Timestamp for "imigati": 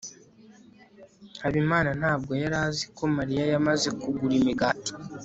4.41-4.91